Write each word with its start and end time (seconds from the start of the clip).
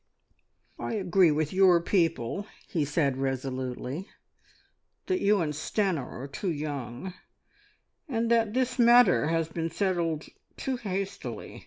"I 0.79 0.93
agree 0.95 1.29
with 1.29 1.53
your 1.53 1.79
people," 1.79 2.47
he 2.67 2.85
said 2.85 3.17
resolutely, 3.17 4.09
"that 5.05 5.21
you 5.21 5.41
and 5.41 5.53
Stanor 5.53 6.09
are 6.23 6.27
too 6.27 6.49
young, 6.49 7.13
and 8.09 8.31
that 8.31 8.55
this 8.55 8.79
matter 8.79 9.27
has 9.27 9.47
been 9.49 9.69
settled 9.69 10.25
too 10.57 10.77
hastily. 10.77 11.59